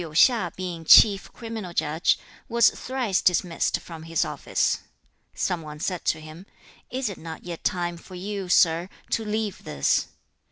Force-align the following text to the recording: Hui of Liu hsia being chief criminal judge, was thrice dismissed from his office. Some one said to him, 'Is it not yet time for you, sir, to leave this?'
Hui 0.01 0.07
of 0.07 0.13
Liu 0.13 0.15
hsia 0.15 0.51
being 0.55 0.83
chief 0.83 1.31
criminal 1.31 1.73
judge, 1.73 2.17
was 2.49 2.71
thrice 2.71 3.21
dismissed 3.21 3.79
from 3.81 4.01
his 4.01 4.25
office. 4.25 4.79
Some 5.35 5.61
one 5.61 5.79
said 5.79 6.05
to 6.05 6.19
him, 6.19 6.47
'Is 6.89 7.07
it 7.07 7.19
not 7.19 7.43
yet 7.43 7.63
time 7.63 7.97
for 7.97 8.15
you, 8.15 8.49
sir, 8.49 8.89
to 9.11 9.23
leave 9.23 9.63
this?' 9.63 10.07